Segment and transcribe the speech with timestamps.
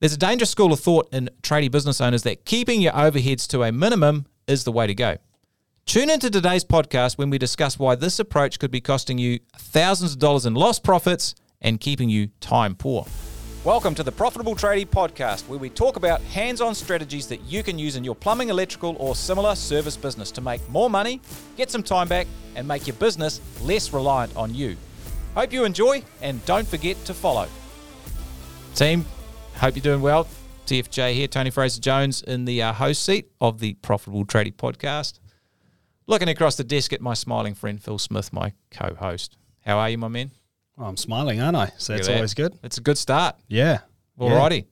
[0.00, 3.64] There's a dangerous school of thought in tradie business owners that keeping your overheads to
[3.64, 5.18] a minimum is the way to go.
[5.84, 10.14] Tune into today's podcast when we discuss why this approach could be costing you thousands
[10.14, 13.06] of dollars in lost profits and keeping you time poor.
[13.62, 17.62] Welcome to the Profitable Tradie Podcast, where we talk about hands on strategies that you
[17.62, 21.20] can use in your plumbing, electrical, or similar service business to make more money,
[21.58, 22.26] get some time back,
[22.56, 24.78] and make your business less reliant on you.
[25.34, 27.48] Hope you enjoy and don't forget to follow.
[28.74, 29.04] Team,
[29.60, 30.26] hope you're doing well.
[30.66, 35.18] TFJ here, Tony Fraser Jones in the uh, host seat of the Profitable Tradie Podcast.
[36.06, 39.36] Looking across the desk at my smiling friend Phil Smith, my co host.
[39.66, 40.30] How are you, my man?
[40.78, 41.72] Well, I'm smiling, aren't I?
[41.76, 42.58] So Look that's always good.
[42.62, 43.36] It's a good start.
[43.48, 43.80] Yeah.
[44.18, 44.64] Alrighty.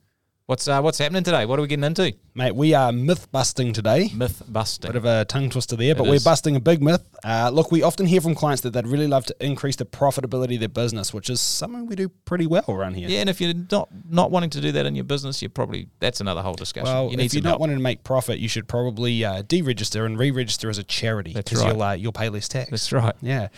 [0.48, 1.44] What's uh, what's happening today?
[1.44, 2.14] What are we getting into?
[2.34, 4.08] Mate, we are myth busting today.
[4.14, 4.88] Myth busting.
[4.88, 6.24] Bit of a tongue twister there, but It we're is.
[6.24, 7.04] busting a big myth.
[7.22, 10.54] Uh, look, we often hear from clients that they'd really love to increase the profitability
[10.54, 13.10] of their business, which is something we do pretty well around here.
[13.10, 15.88] yeah, and if you're not not wanting to do that in your business, you're probably
[16.00, 16.94] that's another whole discussion.
[16.94, 17.60] Well, you need if you're not help.
[17.60, 21.62] wanting to make profit, you should probably uh, deregister and re-register as a charity because
[21.62, 21.72] right.
[21.74, 22.70] you'll uh, you'll pay less tax.
[22.70, 23.14] That's right.
[23.20, 23.48] Yeah.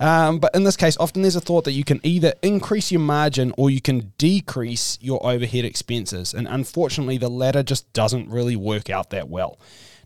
[0.00, 3.02] Um, but in this case, often there's a thought that you can either increase your
[3.02, 6.34] margin or you can decrease your overhead expenses.
[6.40, 9.60] And unfortunately, the latter just doesn't really work out that well.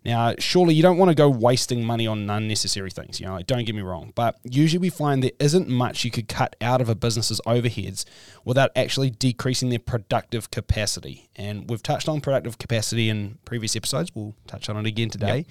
[0.05, 3.47] Now, surely you don't want to go wasting money on unnecessary things, you know, like,
[3.47, 4.13] don't get me wrong.
[4.17, 8.05] But usually we find there isn't much you could cut out of a business's overheads
[8.45, 11.31] without actually decreasing their productive capacity.
[11.37, 14.11] And we've touched on productive capacity in previous episodes.
[14.13, 15.47] We'll touch on it again today.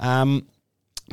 [0.00, 0.48] Um,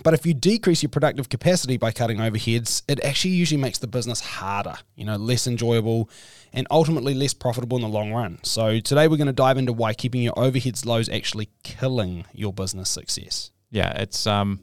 [0.04, 3.88] but if you decrease your productive capacity by cutting overheads, it actually usually makes the
[3.88, 6.10] business harder, you know, less enjoyable
[6.54, 8.40] and ultimately less profitable in the long run.
[8.44, 12.26] So today we're going to dive into why keeping your overheads low is actually killing
[12.34, 13.52] your business success.
[13.72, 14.62] Yeah, it's um,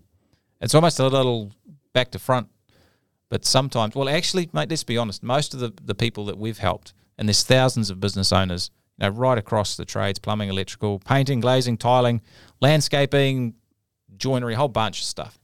[0.61, 1.53] it's almost a little
[1.93, 2.49] back to front.
[3.29, 5.23] But sometimes, well, actually, mate, let's be honest.
[5.23, 9.05] Most of the the people that we've helped, and there's thousands of business owners, you
[9.05, 12.21] know, right across the trades: plumbing, electrical, painting, glazing, tiling,
[12.61, 13.55] landscaping,
[14.17, 15.39] joinery, a whole bunch of stuff.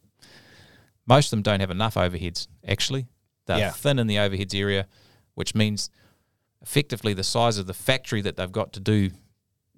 [1.06, 2.48] Most of them don't have enough overheads.
[2.66, 3.06] Actually,
[3.46, 3.70] they're Yeah.
[3.70, 4.86] thin in the overheads area,
[5.34, 5.90] which means
[6.60, 9.10] effectively the size of the factory that they've got to do,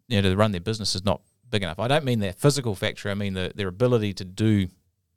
[0.09, 1.79] you know, to run their business is not big enough.
[1.79, 3.11] I don't mean their physical factory.
[3.11, 4.69] I mean the, their ability to do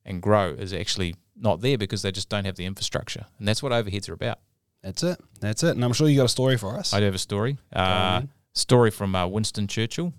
[0.05, 3.63] and grow is actually not there because they just don't have the infrastructure, and that's
[3.63, 4.39] what overheads are about.
[4.83, 5.19] That's it.
[5.39, 5.71] That's it.
[5.75, 6.93] And I'm sure you got a story for us.
[6.93, 7.57] I do have a story.
[7.71, 10.13] Uh, story from uh, Winston Churchill.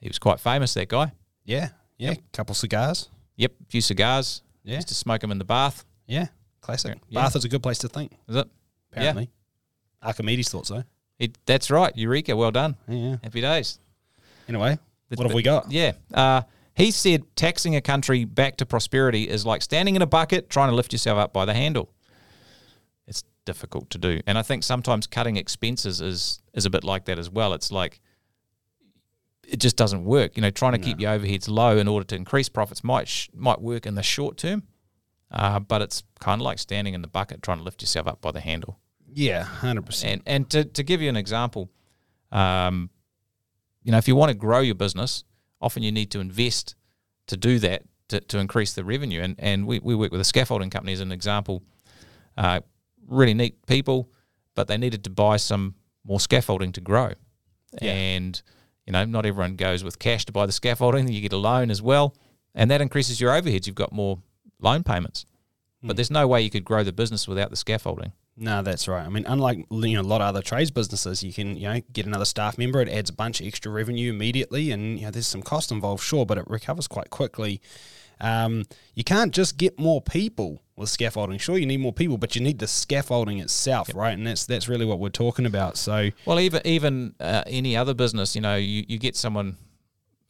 [0.00, 0.74] He was quite famous.
[0.74, 1.12] That guy.
[1.44, 1.70] yeah.
[2.00, 2.12] Yeah.
[2.12, 3.08] A couple cigars.
[3.36, 4.42] Yep, a few cigars.
[4.64, 4.76] Yeah.
[4.76, 5.84] Used to smoke them in the bath.
[6.06, 6.26] Yeah.
[6.60, 6.98] Classic.
[7.08, 7.20] Yeah.
[7.22, 8.48] Bath is a good place to think, Is it?
[8.92, 9.30] apparently.
[10.02, 10.82] Archimedes thought so.
[11.18, 11.94] It, that's right.
[11.96, 12.34] Eureka.
[12.34, 12.76] Well done.
[12.88, 13.16] Yeah.
[13.22, 13.78] Happy days.
[14.48, 14.78] Anyway,
[15.10, 15.70] But- what have we got?
[15.70, 15.92] Yeah.
[16.12, 16.42] Uh,
[16.74, 20.70] he said taxing a country back to prosperity is like standing in a bucket trying
[20.70, 21.90] to lift yourself up by the handle.
[23.06, 24.20] It's difficult to do.
[24.26, 27.52] And I think sometimes cutting expenses is is a bit like that as well.
[27.52, 28.00] It's like
[29.50, 30.36] it just doesn't work.
[30.36, 33.28] You know, trying to keep your overheads low in order to increase profits might sh-
[33.34, 34.62] might work in the short term,
[35.30, 38.20] uh, but it's kind of like standing in the bucket trying to lift yourself up
[38.20, 38.78] by the handle.
[39.12, 40.04] Yeah, 100%.
[40.04, 41.68] And and to, to give you an example,
[42.30, 42.90] um,
[43.82, 45.24] you know, if you want to grow your business,
[45.60, 46.76] often you need to invest
[47.26, 49.20] to do that to, to increase the revenue.
[49.20, 51.62] And and we, we work with a scaffolding company as an example.
[52.36, 52.60] Uh,
[53.08, 54.12] really neat people,
[54.54, 55.74] but they needed to buy some
[56.04, 57.12] more scaffolding to grow.
[57.82, 57.92] Yeah.
[57.92, 58.40] And
[58.86, 61.08] you know, not everyone goes with cash to buy the scaffolding.
[61.08, 62.14] You get a loan as well,
[62.54, 63.66] and that increases your overheads.
[63.66, 64.18] You've got more
[64.60, 65.26] loan payments.
[65.82, 65.96] But hmm.
[65.96, 68.12] there's no way you could grow the business without the scaffolding.
[68.36, 69.04] No, that's right.
[69.04, 71.80] I mean, unlike you know a lot of other trades businesses, you can you know
[71.92, 72.80] get another staff member.
[72.80, 76.02] It adds a bunch of extra revenue immediately, and you know there's some cost involved,
[76.02, 77.60] sure, but it recovers quite quickly.
[78.20, 78.64] Um,
[78.94, 81.38] you can't just get more people with scaffolding.
[81.38, 84.12] Sure, you need more people, but you need the scaffolding itself, right?
[84.12, 85.76] And that's that's really what we're talking about.
[85.76, 89.56] So Well, even even uh, any other business, you know, you, you get someone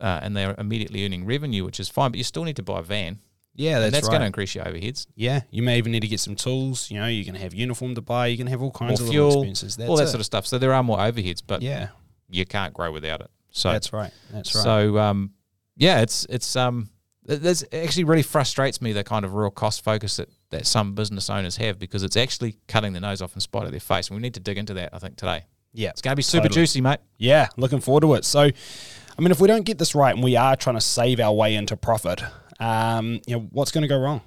[0.01, 2.79] uh, and they're immediately earning revenue, which is fine, but you still need to buy
[2.79, 3.19] a van.
[3.55, 4.13] yeah, and that's, that's right.
[4.13, 5.07] going to increase your overheads.
[5.15, 6.91] yeah, you may even need to get some tools.
[6.91, 8.29] You know, you can have uniform to buy.
[8.29, 9.77] You can have all More kinds of little fuel, expenses.
[9.77, 10.09] That's all that it.
[10.09, 10.47] sort of stuff.
[10.47, 11.89] So there are more overheads, but yeah,
[12.31, 13.31] you can't grow without it.
[13.51, 14.13] So that's right.
[14.33, 14.63] That's right.
[14.65, 15.33] so um,
[15.77, 16.89] yeah, it's it's um,
[17.25, 21.31] this actually really frustrates me the kind of real cost focus that that some business
[21.31, 24.09] owners have because it's actually cutting their nose off in spite of their face.
[24.09, 24.91] And we need to dig into that.
[24.93, 26.63] I think today yeah, it's going to be super Totally.
[26.63, 26.99] juicy, mate.
[27.17, 28.25] Yeah, looking forward to it.
[28.25, 31.21] So, I mean, if we don't get this right and we are trying to save
[31.21, 32.23] our way into profit,
[32.59, 34.21] um, you know, what's going to go wrong?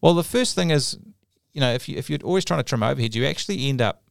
[0.00, 0.98] Well, the first thing is,
[1.52, 4.02] you know, if you if you're always trying to trim overheads, you actually end up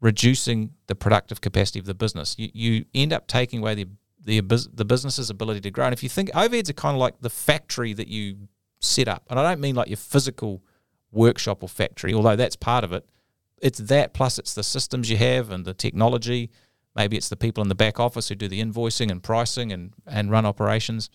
[0.00, 2.36] reducing the productive capacity of the business.
[2.38, 3.86] You you end up taking away the
[4.24, 4.40] the
[4.72, 5.86] the business's ability to grow.
[5.86, 8.48] And if you think overheads are kind of like the factory that you
[8.80, 10.62] set up, and I don't mean like your physical
[11.10, 13.06] workshop or factory, although that's part of it.
[13.60, 16.50] It's that plus it's the systems you have and the technology
[16.94, 19.92] Maybe it's the people in the back office who do the invoicing and pricing and,
[20.06, 21.08] and run operations.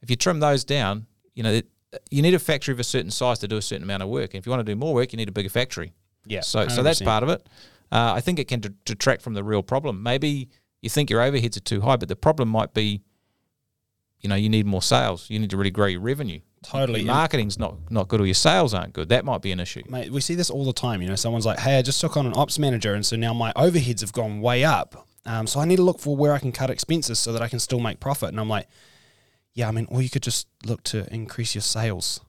[0.00, 1.68] If you trim those down, you know, it,
[2.10, 4.32] you need a factory of a certain size to do a certain amount of work.
[4.32, 5.92] And if you want to do more work, you need a bigger factory.
[6.24, 6.40] Yeah.
[6.40, 7.46] So, so that's part of it.
[7.92, 10.02] Uh, I think it can detract from the real problem.
[10.02, 10.48] Maybe
[10.86, 13.02] you think your overheads are too high, but the problem might be,
[14.20, 15.28] you know, you need more sales.
[15.28, 16.40] You need to really grow your revenue.
[16.62, 17.00] Totally.
[17.00, 19.08] Your marketing's not not good, or your sales aren't good.
[19.08, 19.82] That might be an issue.
[19.88, 21.02] Mate, we see this all the time.
[21.02, 23.32] You know, someone's like, "Hey, I just took on an ops manager, and so now
[23.34, 25.06] my overheads have gone way up.
[25.24, 27.48] Um, so I need to look for where I can cut expenses so that I
[27.48, 28.68] can still make profit." And I'm like,
[29.54, 32.20] "Yeah, I mean, or you could just look to increase your sales,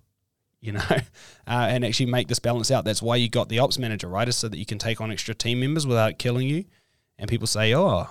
[0.61, 0.99] you know, uh,
[1.47, 2.85] and actually make this balance out.
[2.85, 4.27] That's why you got the ops manager, right?
[4.27, 6.65] Is so that you can take on extra team members without killing you."
[7.17, 8.07] And people say, "Oh,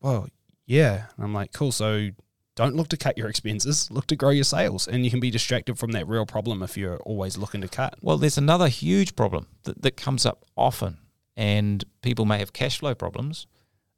[0.00, 0.28] well,
[0.66, 1.72] yeah." And I'm like, "Cool.
[1.72, 2.10] So."
[2.54, 3.88] Don't look to cut your expenses.
[3.88, 6.76] Look to grow your sales, and you can be distracted from that real problem if
[6.76, 7.94] you're always looking to cut.
[8.02, 10.98] Well, there's another huge problem that, that comes up often,
[11.36, 13.46] and people may have cash flow problems.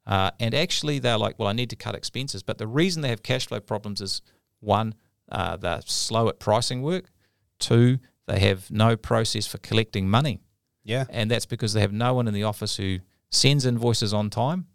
[0.05, 2.43] Uh, and actually, they're like, well, I need to cut expenses.
[2.43, 4.21] But the reason they have cash flow problems is
[4.59, 4.93] one,
[5.31, 7.05] uh, they're slow at pricing work.
[7.57, 7.97] Two,
[8.27, 10.39] they have no process for collecting money.
[10.83, 12.99] Yeah, And that's because they have no one in the office who
[13.29, 14.67] sends invoices on time,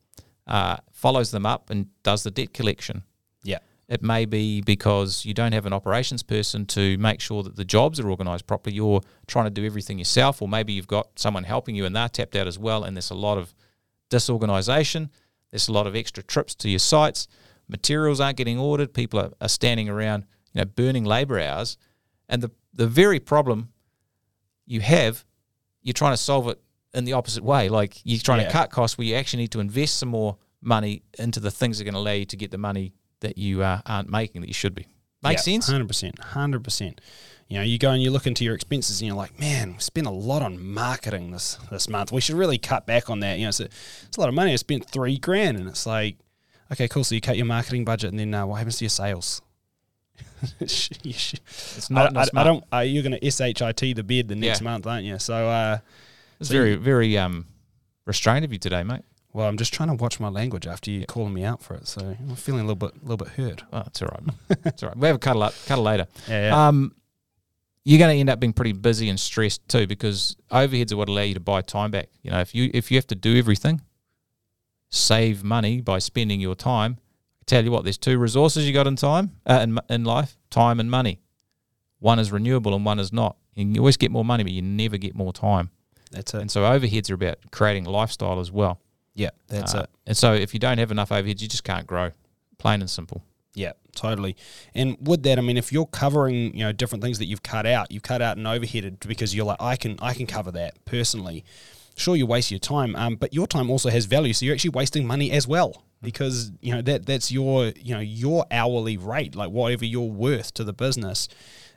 [0.46, 3.02] uh, follows them up, and does the debt collection.
[3.42, 3.58] yeah.
[3.88, 7.64] It may be because you don't have an operations person to make sure that the
[7.64, 8.74] jobs are organised properly.
[8.74, 12.08] You're trying to do everything yourself, or maybe you've got someone helping you and they're
[12.08, 12.82] tapped out as well.
[12.82, 13.54] And there's a lot of
[14.10, 15.10] disorganisation.
[15.52, 17.28] There's a lot of extra trips to your sites.
[17.68, 18.92] Materials aren't getting ordered.
[18.92, 21.78] People are, are standing around, you know, burning labour hours.
[22.28, 23.68] And the the very problem
[24.66, 25.24] you have,
[25.80, 26.60] you're trying to solve it
[26.96, 27.68] in the opposite way.
[27.68, 28.46] Like you're trying Yeah.
[28.46, 31.78] to cut costs where you actually need to invest some more money into the things
[31.78, 34.40] that are going to allow you to get the money that you uh, aren't making
[34.40, 34.86] that you should be.
[35.22, 35.66] Make sense?
[35.68, 37.00] Hundred percent, hundred percent.
[37.48, 39.78] You know, you go and you look into your expenses, and you're like, man, we
[39.78, 42.10] spent a lot on marketing this this month.
[42.12, 43.38] We should really cut back on that.
[43.38, 44.52] You know, it's a, it's a lot of money.
[44.52, 46.16] I spent three grand, and it's like,
[46.72, 47.02] okay, cool.
[47.04, 49.42] So you cut your marketing budget, and then uh, what happens to your sales?
[50.60, 52.06] It's I, not.
[52.08, 52.46] I- not I smart.
[52.46, 52.64] don't.
[52.72, 54.64] Uh, you're going to shit the bed the next Yeah.
[54.64, 55.18] month, aren't you?
[55.18, 55.78] So, uh,
[56.40, 57.46] It's so very, you- very um,
[58.04, 59.02] restrained of you today, mate.
[59.32, 61.86] well, I'm just trying to watch my language after you calling me out for it.
[61.86, 63.62] So I'm feeling a little bit, little bit hurt.
[63.72, 64.34] Oh, it's all right.
[64.66, 64.98] it's all right.
[64.98, 66.06] We have a cuddle, up, cuddle later.
[66.28, 66.94] Yeah, Um,
[67.84, 71.08] you're going to end up being pretty busy and stressed too because overheads are what
[71.08, 72.08] allow you to buy time back.
[72.22, 73.80] You know, if you if you have to do everything,
[74.90, 76.98] save money by spending your time.
[77.40, 80.36] I tell you what, there's two resources you got in time uh, in in life:
[80.50, 81.20] time and money.
[81.98, 83.36] One is renewable and one is not.
[83.54, 85.70] You always get more money, but you never get more time.
[86.10, 86.40] That's it.
[86.40, 88.80] And so overheads are about creating lifestyle as well.
[89.14, 89.90] Yeah, that's Uh, it.
[90.06, 92.10] And so if you don't have enough overheads, you just can't grow.
[92.58, 93.22] Plain and simple.
[93.54, 94.36] Yeah, totally.
[94.74, 97.64] And with that, I mean, if you're covering, you know, different things that you've cut
[97.66, 100.84] out, you've cut out and overheaded because you're like, I can, I can cover that
[100.84, 101.42] personally.
[101.96, 104.70] Sure, you waste your time, um, but your time also has value, so you're actually
[104.70, 109.34] wasting money as well because you know that that's your, you know, your hourly rate,
[109.34, 111.26] like whatever you're worth to the business,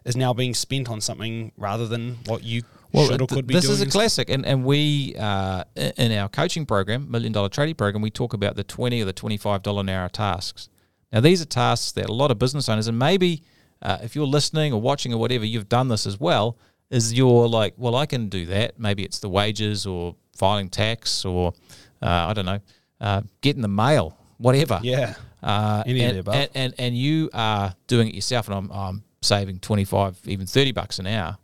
[0.03, 3.69] is now being spent on something rather than what you should or could be this
[3.69, 8.01] is a classic, and and we uh, in our coaching program, Million Dollar Tradie Program,
[8.01, 10.69] we talk about the twenty or the twenty five dollar an hour tasks.
[11.11, 13.43] Now these are tasks that a lot of business owners, and maybe
[13.81, 16.57] uh, if you're listening or watching or whatever, you've done this as well.
[16.89, 18.79] Is you're like, well, I can do that.
[18.79, 21.53] Maybe it's the wages or filing tax or
[22.01, 22.59] uh, I don't know,
[22.99, 24.79] uh, getting the mail, whatever.
[24.81, 25.13] Yeah,
[25.43, 26.35] Uh, Any of and, the above.
[26.35, 30.47] And, and and you are doing it yourself, and I'm I'm saving twenty five, even
[30.47, 31.37] thirty bucks an hour.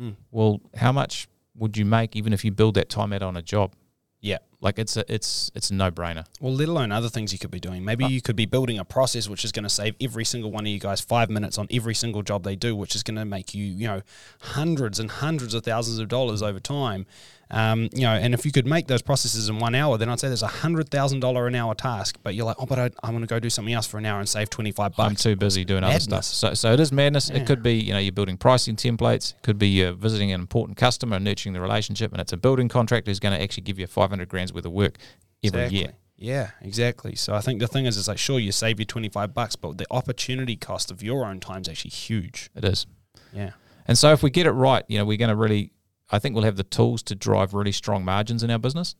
[0.00, 0.16] Mm.
[0.30, 3.42] Well, how much would you make even if you build that time out on a
[3.42, 3.74] job?
[4.20, 4.38] yeah.
[4.60, 6.26] Like it's a it's it's a no brainer.
[6.40, 7.82] Well, let alone other things you could be doing.
[7.82, 10.64] Maybe you could be building a process which is going to save every single one
[10.64, 13.24] of you guys five minutes on every single job they do, which is going to
[13.24, 14.02] make you, you know,
[14.42, 17.06] hundreds and hundreds of thousands of dollars over time.
[17.50, 20.20] Um, you know, and if you could make those processes in one hour, then I'd
[20.20, 22.18] say there's a hundred thousand dollar an hour task.
[22.22, 24.06] But you're like, oh, but I, I want to go do something else for an
[24.06, 25.08] hour and save twenty five bucks.
[25.10, 26.24] I'm too busy doing other stuff.
[26.24, 27.28] So so it is madness.
[27.28, 27.38] Yeah.
[27.38, 29.32] It could be you know you're building pricing templates.
[29.34, 32.36] It could be you're visiting an important customer and nurturing the relationship, and it's a
[32.36, 34.98] building contractor who's going to actually give you 500 grand's worth of work
[35.42, 35.78] every Exactly.
[35.78, 35.92] year.
[36.22, 37.14] Yeah, exactly.
[37.16, 39.56] So I think the thing is, is like, sure, you save your twenty five bucks,
[39.56, 42.50] but the opportunity cost of your own time is actually huge.
[42.54, 42.86] It is.
[43.32, 43.52] Yeah.
[43.88, 45.72] And so if we get it right, you know, we're going to really,
[46.10, 48.94] I think we'll have the tools to drive really strong margins in our business.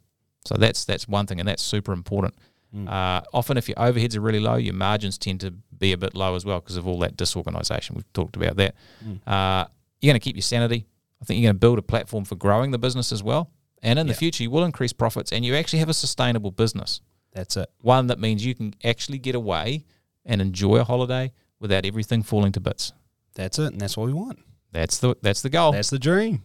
[0.44, 2.34] So that's that's one thing, and that's super important.
[2.74, 2.88] Mm.
[2.88, 6.14] Uh, often, if your overheads are really low, your margins tend to be a bit
[6.14, 7.96] low as well because of all that disorganisation.
[7.96, 8.74] We've talked about that.
[9.04, 9.20] Mm.
[9.26, 9.66] Uh,
[10.00, 10.86] you're going to keep your sanity.
[11.20, 13.50] I think you're going to build a platform for growing the business as well.
[13.82, 17.00] And in the future, you will increase profits, and you actually have a sustainable business.
[17.32, 17.70] That's it.
[17.80, 19.84] One that means you can actually get away
[20.24, 22.92] and enjoy a holiday without everything falling to bits.
[23.34, 24.38] That's it, and that's what we want.
[24.72, 25.72] That's the that's the goal.
[25.72, 26.42] That's the dream.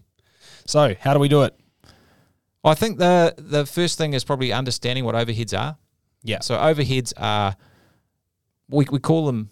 [0.67, 1.55] So, how do we do it?
[2.63, 5.77] I think the the first thing is probably understanding what overheads are.
[6.23, 6.39] Yeah.
[6.41, 7.55] So overheads are
[8.69, 9.49] we we call them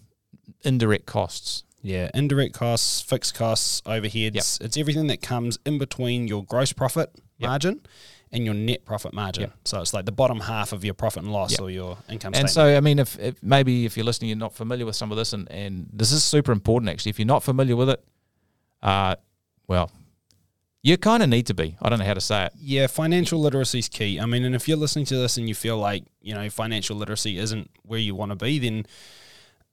[0.62, 1.62] indirect costs.
[1.82, 4.60] Yeah, indirect costs, fixed costs, overheads.
[4.60, 7.48] It's everything that comes in between your gross profit Yep.
[7.48, 7.80] margin
[8.32, 9.42] and your net profit margin.
[9.42, 9.52] Yep.
[9.64, 11.60] So it's like the bottom half of your profit and loss Yep.
[11.60, 12.50] or your income And statement.
[12.50, 15.16] so, I mean, if, if maybe if you're listening, you're not familiar with some of
[15.18, 17.10] this, and, and this is super important actually.
[17.10, 18.04] If you're not familiar with it,
[18.82, 19.16] uh,
[19.68, 19.90] well,
[20.84, 21.76] you kind of need to be.
[21.80, 22.52] I don't know how to say it.
[22.60, 24.20] yeah, financial literacy is key.
[24.20, 26.94] I mean, and if you're listening to this and you feel like, you know, financial
[26.94, 28.84] literacy isn't where you want to be, then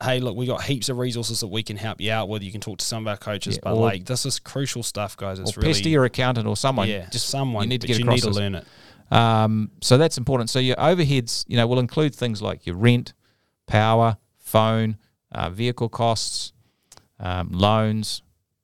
[0.02, 2.42] hey, look, we got heaps of resources that we can help you out with.
[2.42, 4.84] You can talk to some of our coaches, Yeah, but or- like this is crucial
[4.84, 5.38] stuff, guys.
[5.38, 6.88] It's or really pester your accountant or someone.
[6.88, 8.66] yeah, just someone you need to get you across need to learn it.
[9.12, 10.50] Um, so that's important.
[10.50, 13.14] So your overheads, you know, will include things like your rent,
[13.68, 14.98] power, phone,
[15.34, 16.54] uh, vehicle costs,
[17.20, 18.22] um, loans.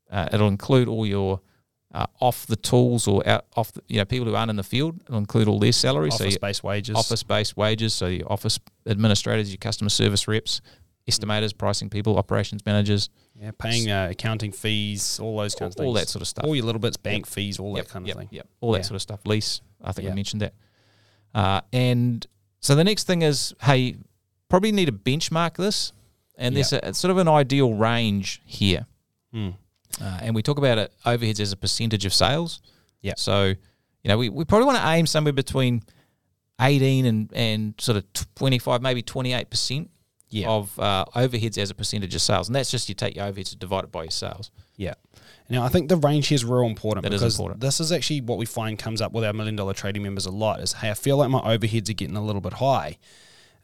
[0.10, 1.42] Uh, it'll include all your
[1.98, 4.63] uh, off the tools or out off the, you know people who aren't in the
[4.75, 5.00] field.
[5.08, 6.13] It'll include all their salaries.
[6.16, 6.96] Office your based wages.
[6.96, 7.94] office based wages.
[7.94, 10.62] So your office administrators, your customer service reps,
[11.10, 15.94] estimators, pricing people, operations managers, Yeah, paying uh, accounting fees, all those kinds of all
[15.96, 16.06] things.
[16.08, 16.46] that sort of stuff.
[16.46, 18.27] All your little bits, bank fees, all Yep, that kind of thing.
[18.32, 18.84] Yep, all that Yeah.
[18.84, 19.20] sort of stuff.
[19.25, 20.54] Lease, I think I mentioned that.
[21.34, 22.25] Uh, and
[22.60, 23.98] so the next thing is, hey,
[24.50, 25.94] probably need to benchmark this,
[26.38, 28.86] and there's a, sort of an ideal range here.
[29.34, 29.50] Hmm.
[30.01, 32.62] Uh, and we talk about it overheads as a percentage of sales.
[33.01, 33.13] Yeah.
[33.17, 33.56] So, you
[34.06, 35.82] know, we, we probably want to aim somewhere between
[36.62, 39.88] 18 and, and sort of 25, maybe 28%
[40.29, 40.50] Yeah.
[40.50, 42.48] of uh, overheads as a percentage of sales.
[42.50, 44.51] And that's just you take your overheads and divide it by your sales.
[44.75, 44.94] Yeah.
[45.50, 47.62] Now, I think the range here is real important That is because important.
[47.62, 50.32] this is actually what we find comes up with our million dollar tradie members a
[50.32, 52.98] lot is, hey, I feel like my overheads are getting a little bit high.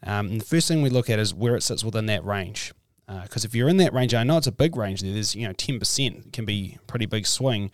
[0.02, 2.72] Um, and the first thing we look at is where it sits within that range.
[3.06, 5.12] Because if you're in that range, I know it's a big range there.
[5.12, 7.70] There's, you know, 10% can be pretty big swing.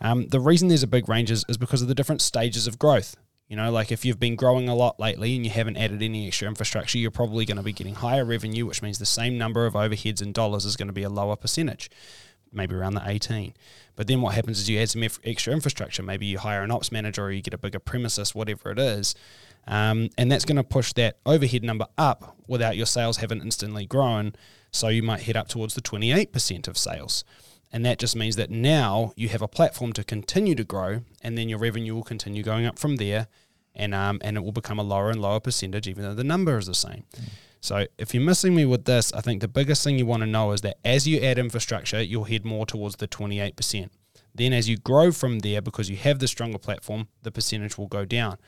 [0.00, 2.78] Um, the reason there's a big range is, is because of the different stages of
[2.78, 3.16] growth.
[3.48, 6.26] You know, like if you've been growing a lot lately and you haven't added any
[6.26, 9.66] extra infrastructure, you're probably going to be getting higher revenue, which means the same number
[9.66, 11.90] of overheads in dollars is going to be a lower percentage,
[12.50, 13.52] maybe around the 18.
[13.94, 16.02] But then what happens is you add some extra infrastructure.
[16.02, 19.14] Maybe you hire an ops manager or you get a bigger premises, whatever it is.
[19.66, 23.84] Um, and that's going to push that overhead number up without your sales having instantly
[23.84, 24.32] grown.
[24.72, 27.24] So you might head up towards the 28% of sales.
[27.70, 31.38] And that just means that now you have a platform to continue to grow, and
[31.38, 33.28] then your revenue will continue going up from there,
[33.74, 36.58] and um, and it will become a lower and lower percentage, even though the number
[36.58, 37.04] is the same.
[37.62, 40.26] So if you're missing me with this, I think the biggest thing you want to
[40.26, 43.88] know is that as you add infrastructure, you'll head more towards the 28%.
[44.34, 47.86] Then as you grow from there, because you have the stronger platform, the percentage will
[47.86, 48.38] go down.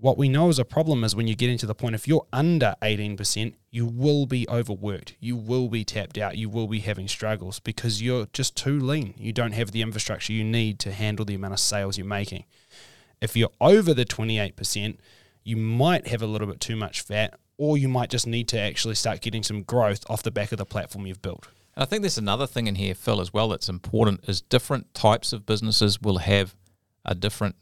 [0.00, 2.26] What we know is a problem is when you get into the point, if you're
[2.32, 5.16] under 18%, you will be overworked.
[5.18, 6.38] You will be tapped out.
[6.38, 9.14] You will be having struggles because you're just too lean.
[9.16, 12.44] You don't have the infrastructure you need to handle the amount of sales you're making.
[13.20, 14.98] If you're over the 28%,
[15.42, 18.60] you might have a little bit too much fat, or you might just need to
[18.60, 21.48] actually start getting some growth off the back of the platform you've built.
[21.74, 24.94] And I think there's another thing in here, Phil, as well that's important is different
[24.94, 26.54] types of businesses will have
[27.04, 27.56] a different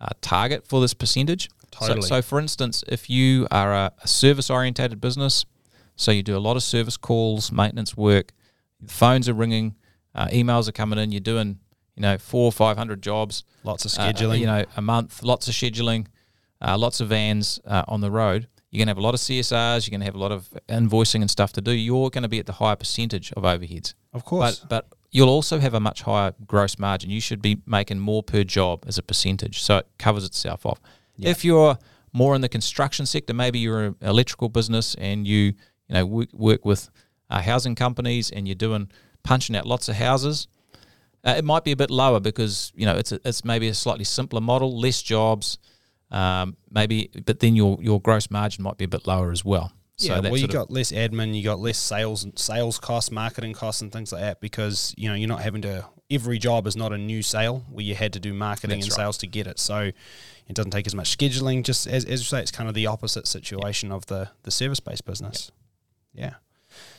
[0.00, 1.48] uh, target for this percentage.
[1.78, 2.06] So- Totally.
[2.08, 5.44] So, for instance, if you are a, a service orientated business,
[5.96, 8.32] so you do a lot of service calls, maintenance work,
[8.86, 9.74] phones are ringing,
[10.14, 11.58] uh, emails are coming in, you're doing,
[11.96, 14.40] you know, four or 500 jobs, Lots of uh, scheduling.
[14.40, 16.06] you know, a month, lots of scheduling,
[16.60, 18.48] uh, lots of vans uh, on the road.
[18.70, 19.86] You're going to have a lot of CSRs.
[19.86, 21.72] You're going to have a lot of invoicing and stuff to do.
[21.72, 23.92] You're going to be at the higher percentage of overheads.
[24.14, 24.60] of course.
[24.60, 27.10] But but you'll also have a much higher gross margin.
[27.10, 30.80] You should be making more per job as a percentage, so it covers itself off.
[31.16, 31.30] Yeah.
[31.30, 31.78] If you're
[32.12, 35.54] more in the construction sector, maybe you're an electrical business and you
[35.88, 36.90] you know work, work with
[37.30, 38.90] uh, housing companies and you're doing
[39.22, 40.48] punching out lots of houses.
[41.24, 43.74] Uh, it might be a bit lower because you know it's a, it's maybe a
[43.74, 45.58] slightly simpler model, less jobs,
[46.10, 49.72] um, maybe, but then your your gross margin might be a bit lower as well.
[49.98, 53.92] yeah, well, you got less admin, you got less sales, sales costs, marketing costs, and
[53.92, 55.86] things like that because you know you're not having to.
[56.12, 58.92] Every job is not a new sale where you had to do marketing That's and
[58.98, 59.04] right.
[59.04, 59.78] sales to get it, so
[60.48, 61.64] it doesn't take as much scheduling.
[61.64, 64.80] Just as, as you say, it's kind of the opposite situation of the the service
[64.80, 65.50] based business.
[66.12, 66.34] Yeah.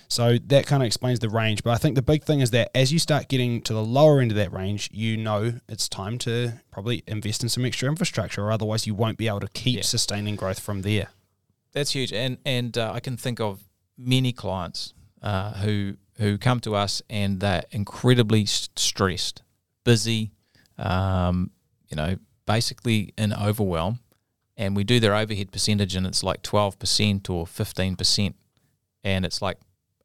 [0.08, 1.64] So that kind of explains the range.
[1.64, 4.20] But I think the big thing is that as you start getting to the lower
[4.20, 8.44] end of that range, you know it's time to probably invest in some extra infrastructure,
[8.44, 9.82] or otherwise you won't be able to keep Yeah.
[9.84, 11.08] sustaining growth from there.
[11.72, 13.64] That's huge, and and uh, I can think of
[13.98, 19.42] many clients uh, who who come to us and they're incredibly stressed,
[19.84, 20.32] busy,
[20.78, 21.50] um,
[21.90, 24.00] you know, basically in overwhelm,
[24.58, 28.36] and we do their overhead percentage, and it's like twelve percent or fifteen percent,
[29.04, 29.58] and it's like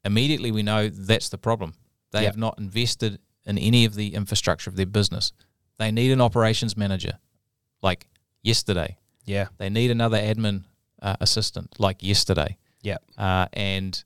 [0.04, 1.75] immediately we know that's the problem.
[2.12, 2.32] They Yep.
[2.32, 5.32] have not invested in any of the infrastructure of their business.
[5.78, 7.18] They need an operations manager,
[7.82, 8.08] like
[8.42, 8.96] yesterday.
[9.25, 9.48] Yeah.
[9.58, 10.64] They need another admin
[11.02, 12.56] uh, assistant like yesterday.
[12.82, 12.96] Yeah.
[13.18, 14.02] Uh, and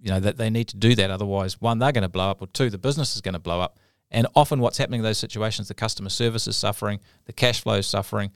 [0.00, 1.10] you know that they need to do that.
[1.10, 3.60] Otherwise, one, they're going to blow up, or two, the business is going to blow
[3.60, 3.78] up.
[4.10, 7.74] And often, what's happening in those situations, the customer service is suffering, the cash flow
[7.74, 8.30] is suffering,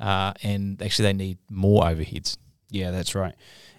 [0.00, 2.38] uh, and actually they need more overheads.
[2.70, 3.34] Yeah, that's right.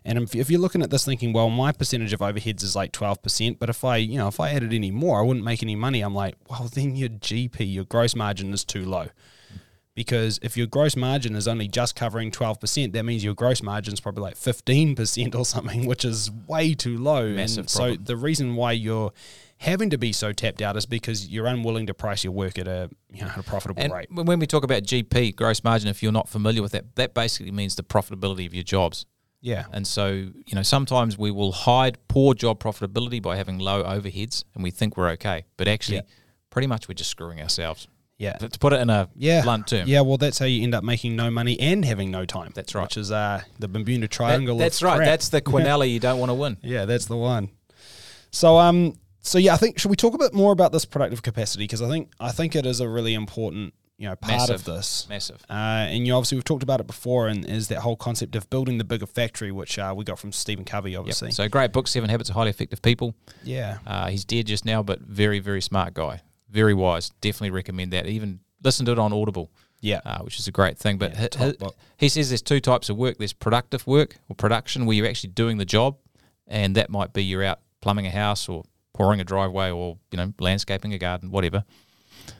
[0.06, 2.92] And if- if you're looking at this thinking, well, my percentage of overheads is like
[2.92, 5.76] 12%, but if I, you know, if I added any more, I wouldn't make any
[5.76, 6.02] money.
[6.02, 9.08] I'm like, well, then your GP, your gross margin is too low.
[10.00, 13.94] Because if your gross margin is only just covering 12%, that means your gross margin
[13.94, 17.28] is probably like 15% or something, which is way too low.
[17.32, 18.04] Massive and so problem.
[18.06, 19.12] the reason why you're
[19.58, 22.66] having to be so tapped out is because you're unwilling to price your work at
[22.66, 24.08] a, you know, at a profitable And rate.
[24.10, 27.52] when we talk about GP, gross margin, if you're not familiar with that, that basically
[27.52, 29.06] means the profitability of your jobs.
[29.42, 29.66] Yeah.
[29.74, 34.46] And so, you know, sometimes we will hide poor job profitability by having low overheads
[34.56, 35.44] and we think we're okay.
[35.58, 36.04] But actually, Yeah.
[36.52, 37.90] pretty much we're just screwing ourselves.
[38.20, 38.34] Yeah.
[38.34, 39.42] To to put it in a Yeah.
[39.42, 39.88] blunt term.
[39.88, 42.52] Yeah, well, that's how you end up making no money and having no time.
[42.54, 42.84] That's right.
[42.84, 44.56] Which is uh, the Bermuda That- Triangle.
[44.56, 44.98] of that's right.
[44.98, 45.08] crap.
[45.08, 46.58] That's the Quinella you don't want to win.
[46.62, 47.50] yeah, that's the one.
[48.32, 51.24] So um, so yeah, I think should we talk a bit more about this productive
[51.24, 54.56] capacity because I think I think it is a really important you know part Massive.
[54.58, 55.08] of this.
[55.10, 55.42] Massive.
[55.50, 55.54] Uh,
[55.90, 58.78] and you obviously we've talked about it before, and is that whole concept of building
[58.78, 61.00] the bigger factory, which uh, we got from Stephen Covey, Yep.
[61.00, 61.32] obviously.
[61.32, 63.16] So great book, Seven Habits of Highly Effective People.
[63.44, 66.22] Yeah, Uh, he's dead just now, but very, very smart guy.
[66.50, 67.10] Very wise.
[67.22, 68.06] Definitely recommend that.
[68.08, 69.52] Even listen to it on Audible,
[69.82, 70.98] yeah, uh, which is a great thing.
[70.98, 71.76] But Yeah, hi- top hi- book.
[71.98, 73.18] he says there's two types of work.
[73.18, 75.98] There's productive work or production where you're actually doing the job,
[76.48, 78.64] and that might be you're out plumbing a house or
[78.94, 81.64] pouring a driveway or you know landscaping a garden, whatever.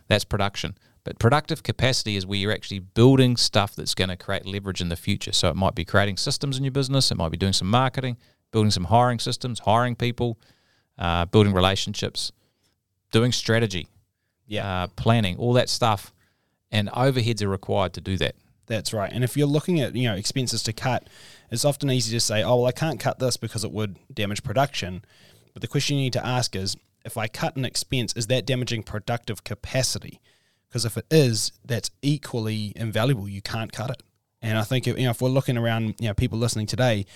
[0.08, 0.78] That's production.
[1.06, 4.90] But productive capacity is where you're actually building stuff that's going to create leverage in
[4.90, 5.32] the future.
[5.32, 7.10] So it might be creating systems in your business.
[7.10, 8.18] It might be doing some marketing,
[8.52, 10.38] building some hiring systems, hiring people,
[10.98, 12.32] uh, building relationships,
[13.12, 13.88] doing strategy,
[14.50, 14.84] yeah.
[14.84, 16.12] uh, planning, all that stuff.
[16.72, 18.36] And overheads are required to do that.
[18.68, 19.12] That's right.
[19.12, 21.08] And if you're looking at, you know, expenses to cut,
[21.50, 24.44] it's often easy to say, oh, well, I can't cut this because it would damage
[24.44, 25.04] production.
[25.54, 28.46] But the question you need to ask is, if I cut an expense, is that
[28.46, 30.20] damaging productive capacity?
[30.68, 33.28] Because if it is, that's equally invaluable.
[33.28, 34.04] You can't cut it.
[34.42, 37.08] And I think, you know, if we're looking around, you know, people listening today,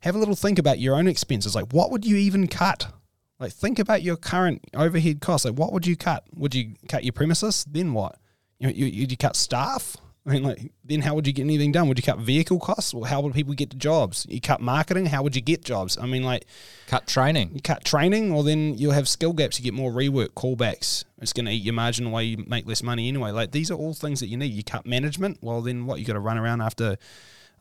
[0.00, 1.54] have a little think about your own expenses.
[1.54, 2.90] Like, what would you even cut?
[3.38, 5.44] Like, think about your current overhead costs.
[5.44, 6.24] Like, what would you cut?
[6.34, 7.64] Would you cut your premises?
[7.70, 8.16] Then what?
[8.58, 9.96] You know, you, you, you cut staff?
[10.26, 11.86] I mean, like, then how would you get anything done?
[11.88, 12.94] Would you cut vehicle costs?
[12.94, 14.24] Well, how would people get to jobs?
[14.30, 15.06] You cut marketing?
[15.06, 15.98] How would you get jobs?
[15.98, 16.46] I mean, like,
[16.86, 17.50] Cut training.
[17.54, 19.58] you cut training, or then you'll have skill gaps.
[19.58, 21.04] You get more rework, callbacks.
[21.20, 22.24] It's going to eat your margin away.
[22.24, 23.32] You make less money anyway.
[23.32, 24.52] Like, these are all things that you need.
[24.52, 25.38] You cut management.
[25.42, 25.98] Well, then what?
[25.98, 26.96] You got to run around after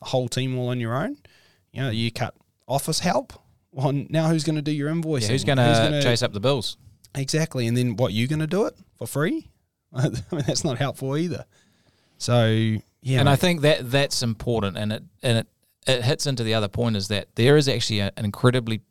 [0.02, 1.18] a whole team all on your own.
[1.74, 2.34] You know, you cut
[2.66, 3.34] office help.
[3.74, 5.24] Well, now who's going to do your invoicing?
[5.24, 6.78] Yeah, who's going to chase up the bills?
[7.16, 7.68] Exactly.
[7.68, 9.50] And then what, you going to do it for free?
[9.94, 11.46] I mean, that's not helpful either.
[12.18, 12.46] So,
[13.02, 13.20] yeah.
[13.20, 15.48] and I think that that's important, and it and it,
[15.86, 18.82] it hits into the other point is that there is actually a, an incredibly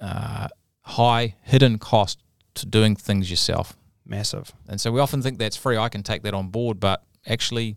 [0.00, 0.48] uh,
[0.80, 2.22] high hidden cost
[2.54, 4.52] to doing things yourself, massive.
[4.68, 5.76] and so we often think that's free.
[5.76, 7.76] I can take that on board, but actually,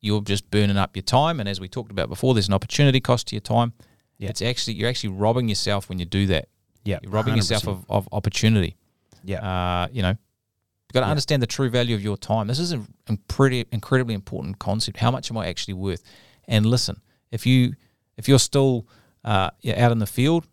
[0.00, 1.40] you're just burning up your time.
[1.40, 3.72] And as we talked about before, there's an opportunity cost to your time.
[4.18, 4.30] Yeah.
[4.30, 6.48] It's actually you're actually robbing yourself when you do that.
[6.84, 6.98] Yeah.
[7.02, 7.68] You're robbing yourself 100%.
[7.68, 8.76] of, of opportunity.
[9.24, 9.40] Yeah.
[9.40, 11.10] Uh, you know, you've got to Yeah.
[11.10, 12.46] understand the true value of your time.
[12.46, 14.98] This is a, a pretty incredibly important concept.
[14.98, 16.02] How much am I actually worth?
[16.46, 17.00] And listen,
[17.30, 17.74] if you
[18.16, 18.86] if you're still
[19.24, 20.46] uh, you're out in the field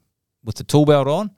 [0.43, 1.31] with the tool belt on,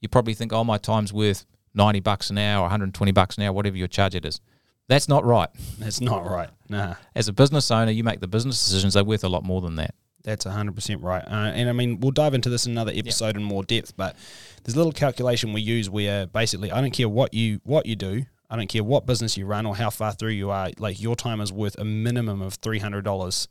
[0.00, 3.52] you probably think, oh, my time's worth ninety bucks an hour, 120 bucks an hour,
[3.52, 4.40] whatever your charge it is.
[4.88, 5.48] That's not right.
[5.78, 6.48] That's not right.
[6.68, 6.94] Nah.
[7.16, 8.94] As a business owner, you make the business decisions.
[8.94, 9.94] They're worth a lot more than that.
[10.26, 11.22] That's 100% right.
[11.24, 14.16] Uh, and I mean, we'll dive into this in another episode in more depth, but
[14.64, 17.94] there's a little calculation we use where basically I don't care what you what you
[17.94, 21.00] do, I don't care what business you run or how far through you are, like
[21.00, 23.46] your time is worth a minimum of $300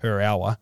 [0.00, 0.58] per hour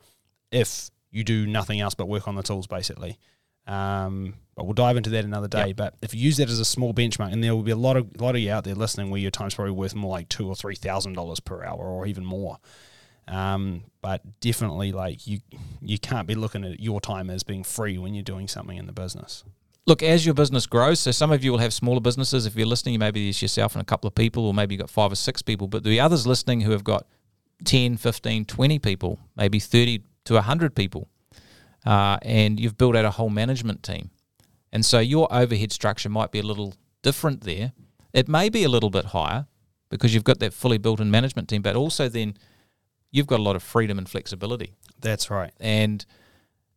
[0.52, 3.18] if you do nothing else but work on the tools basically.
[3.66, 5.68] Um, but we'll dive into that another day.
[5.68, 5.76] Yep.
[5.76, 7.96] But if you use that as a small benchmark, and there will be a lot
[7.96, 10.46] of lot of you out there listening where your time's probably worth more like two
[10.46, 12.58] or three thousand dollars per hour, or even more.
[13.26, 15.40] Um, but definitely, like you,
[15.80, 18.86] you can't be looking at your time as being free when you're doing something in
[18.86, 19.44] the business.
[19.86, 22.46] Look, as your business grows, so some of you will have smaller businesses.
[22.46, 24.90] If you're listening, maybe it's yourself and a couple of people, or maybe you've got
[24.90, 25.68] five or six people.
[25.68, 27.06] But the others listening who have got
[27.64, 31.08] 10, 15, 20 people, maybe 30 to 100 people,
[31.84, 34.10] uh, and you've built out a whole management team.
[34.72, 37.72] And so your overhead structure might be a little different there.
[38.12, 39.46] It may be a little bit higher
[39.90, 42.36] because you've got that fully built in management team, but also then
[43.14, 45.52] you've got a lot of freedom and flexibility That's right.
[45.60, 46.04] and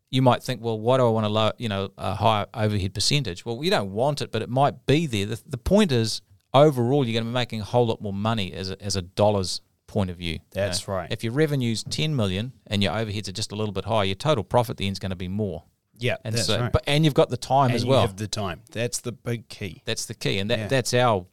[0.09, 2.93] you might think, well, why do I want a low, you know, a higher overhead
[2.93, 3.45] percentage?
[3.45, 5.25] Well, you don't want it, but it might be there.
[5.25, 6.21] The, the point is,
[6.53, 9.01] overall, you're going to be making a whole lot more money as a, as a
[9.01, 10.33] dollars point of view.
[10.35, 11.11] you That's right.
[11.11, 14.15] If your revenue's 10 million and your overheads are just a little bit higher, your
[14.15, 15.63] total profit then is going to be more.
[15.99, 16.71] Yeah, And that's so, right.
[16.71, 18.01] but and you've got the time and as well.
[18.03, 18.61] you have the time.
[18.71, 19.81] That's the big key.
[19.83, 20.67] that's the key, and that Yeah.
[20.67, 21.25] that's our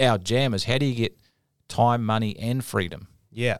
[0.00, 1.16] our jam is how do you get
[1.68, 3.06] time, money, and freedom.
[3.30, 3.58] Yeah.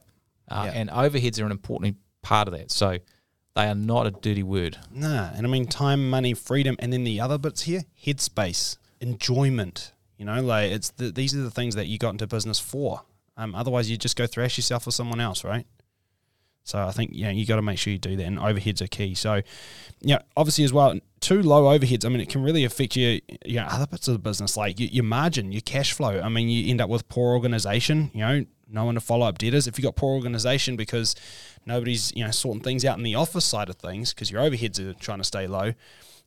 [0.51, 0.73] Uh, Yeah.
[0.81, 2.71] And overheads are an important part of that.
[2.71, 2.99] So
[3.55, 4.79] they are not a dirty word.
[4.93, 9.93] Nah, and I mean time, money, freedom, and then the other bits here: headspace, enjoyment.
[10.17, 13.03] You know, like it's the, these are the things that you got into business for.
[13.37, 15.67] Um, otherwise, you just go thrash yourself for someone else, right?
[16.65, 18.89] So I think yeah, you got to make sure you do that, and overheads are
[18.89, 19.15] key.
[19.15, 19.43] So,
[20.01, 22.05] yeah, obviously as well, too low overheads.
[22.05, 24.79] I mean, it can really affect your you know, other bits of the business, like
[24.79, 26.21] your, your margin, your cash flow.
[26.21, 28.11] I mean, you end up with poor organization.
[28.13, 29.67] You know, no one to follow up debtors.
[29.67, 31.15] If you've got poor organization because
[31.67, 34.79] nobody's you know sorting things out in the office side of things because your overheads
[34.79, 35.75] are trying to stay low,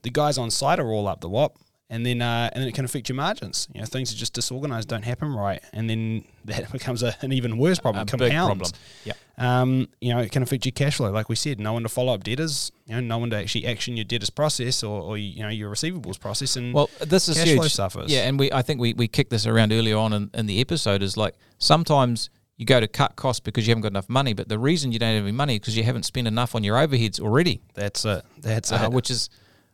[0.02, 1.58] the guys on site are all up the wop.
[1.94, 3.68] And then, uh, and then it can affect your margins.
[3.74, 7.34] You know, things are just disorganized, don't happen right, and then that becomes a, an
[7.34, 8.04] even worse problem.
[8.04, 8.32] A compounds.
[8.32, 8.72] big problem.
[9.04, 9.18] Yep.
[9.38, 11.12] Um, you know, it can affect your cash flow.
[11.12, 12.72] Like we said, no one to follow up debtors.
[12.86, 15.70] You know, no one to actually action your debtors process or, or you know your
[15.70, 16.56] receivables process.
[16.56, 17.58] And Well, this is cash huge.
[17.60, 18.10] flow suffers.
[18.10, 20.62] Yeah, and we I think we, we kicked this around earlier on in, in the
[20.62, 24.34] episode is like sometimes you go to cut costs because you haven't got enough money,
[24.34, 26.64] but the reason you don't have any money is because you haven't spent enough on
[26.64, 27.60] your overheads already.
[27.74, 28.24] that's it.
[28.40, 28.92] That's Uh, it.
[28.92, 29.30] which is,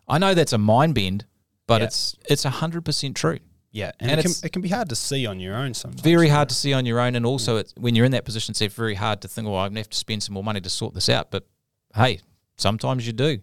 [0.08, 1.26] I know that's a mind bend,
[1.68, 1.88] but Yeah.
[1.88, 3.40] it's it's hundred percent true.
[3.72, 6.02] yeah, and, and it, can, it can be hard to see on your own sometimes.
[6.02, 8.56] Very hard to see on your own, and also it's, when you're in that position,
[8.58, 10.70] it's very hard to think, "Well, I'm gonna have to spend some more money to
[10.70, 11.46] sort this out." But
[11.96, 12.22] hey,
[12.58, 13.40] sometimes you do.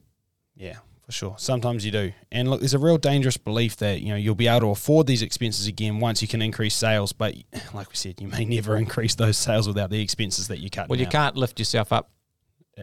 [0.57, 1.35] Yeah, for sure.
[1.39, 2.13] Sometimes you do.
[2.33, 5.07] And look, there's a real dangerous belief that, you know, you'll be able to afford
[5.09, 7.13] these expenses again once you can increase sales.
[7.13, 7.35] But
[7.75, 10.89] like we said, you may never increase those sales without the expenses that you cut.
[10.89, 11.13] Well, you out.
[11.13, 12.11] can't lift yourself up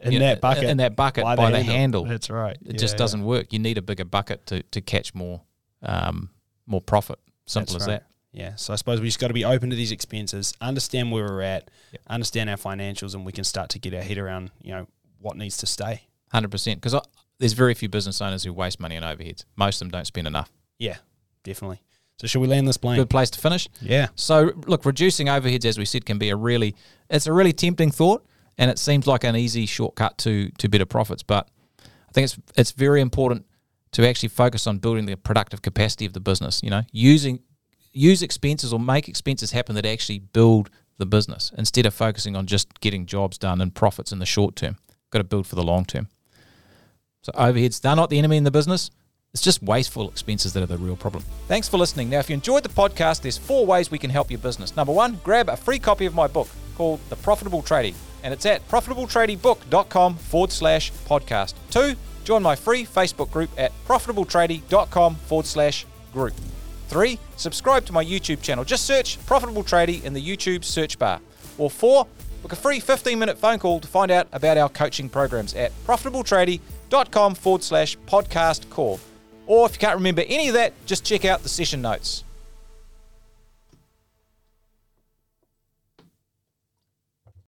[0.01, 0.63] in you know, that bucket.
[0.65, 2.06] in that bucket by, the, handle.
[2.06, 2.58] That's right.
[2.65, 3.51] It just doesn't work.
[3.51, 5.41] You need a bigger bucket to, to catch more
[5.84, 6.30] um,
[6.65, 7.19] more profit.
[7.45, 7.93] Simple That's as right.
[8.01, 8.08] that.
[8.32, 8.56] Yeah.
[8.56, 11.41] So I suppose we just got to be open to these expenses, understand where we're
[11.41, 12.01] at, Yep.
[12.08, 14.88] understand our financials, and we can start to get our head around, you know,
[15.19, 16.04] what needs to stay.
[16.32, 16.80] Hundred percent.
[16.80, 16.97] Because
[17.39, 19.43] there's very few business owners who waste money on overheads.
[19.58, 20.49] Most of them don't spend enough.
[20.80, 20.97] Yeah,
[21.43, 21.82] definitely.
[22.21, 22.97] So should we land this plane?
[22.97, 23.67] Good place to finish.
[23.82, 24.08] Yeah.
[24.15, 26.75] So look, reducing overheads, as we said, can be a really
[27.10, 28.25] it's a really tempting thought,
[28.62, 31.24] and it seems like an easy shortcut to to better profits.
[31.24, 33.45] But I think it's it's very important
[33.93, 36.62] to actually focus on building the productive capacity of the business.
[36.63, 37.39] You know, using
[37.91, 42.45] use expenses or make expenses happen that actually build the business instead of focusing on
[42.45, 44.78] just getting jobs done and profits in the short term.
[45.10, 46.08] Got to build for the long term.
[47.24, 48.91] So overheads, they're not the enemy in the business.
[49.34, 51.24] It's just wasteful expenses that are the real problem.
[51.47, 52.10] Thanks for listening.
[52.10, 54.76] Now, if you enjoyed the podcast, there's four ways we can help your business.
[54.76, 58.45] Number one, grab a free copy of my book called The Profitable Tradie, and it's
[58.45, 61.53] at profitabletradiebook.com forward slash podcast.
[61.69, 66.34] Two, join my free Facebook group at profitabletradie.com forward slash group.
[66.88, 68.65] Three, subscribe to my YouTube channel.
[68.65, 71.21] Just search Profitable Tradie in the YouTube search bar.
[71.57, 72.05] Or four,
[72.41, 75.71] book a free 15 minute phone call to find out about our coaching programs at
[75.86, 78.99] profitabletradie.com forward slash podcast call.
[79.47, 82.23] Or if you can't remember any of that, just check out the session notes.